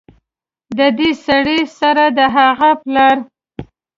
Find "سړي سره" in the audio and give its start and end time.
1.25-2.05